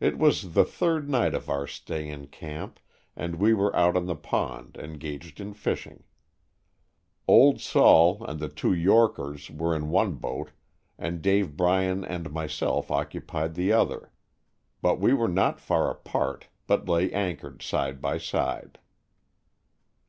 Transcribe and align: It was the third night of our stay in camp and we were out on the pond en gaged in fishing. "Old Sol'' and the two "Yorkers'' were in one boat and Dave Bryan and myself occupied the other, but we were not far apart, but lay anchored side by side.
It 0.00 0.18
was 0.18 0.52
the 0.54 0.64
third 0.64 1.08
night 1.08 1.32
of 1.32 1.48
our 1.48 1.64
stay 1.64 2.08
in 2.08 2.26
camp 2.26 2.80
and 3.14 3.36
we 3.36 3.54
were 3.54 3.72
out 3.76 3.96
on 3.96 4.06
the 4.06 4.16
pond 4.16 4.76
en 4.76 4.94
gaged 4.94 5.38
in 5.40 5.54
fishing. 5.54 6.02
"Old 7.28 7.60
Sol'' 7.60 8.24
and 8.26 8.40
the 8.40 8.48
two 8.48 8.72
"Yorkers'' 8.74 9.48
were 9.48 9.76
in 9.76 9.90
one 9.90 10.14
boat 10.14 10.50
and 10.98 11.22
Dave 11.22 11.56
Bryan 11.56 12.04
and 12.04 12.32
myself 12.32 12.90
occupied 12.90 13.54
the 13.54 13.70
other, 13.70 14.10
but 14.82 14.98
we 14.98 15.14
were 15.14 15.28
not 15.28 15.60
far 15.60 15.88
apart, 15.88 16.48
but 16.66 16.88
lay 16.88 17.12
anchored 17.12 17.62
side 17.62 18.00
by 18.02 18.18
side. 18.18 18.80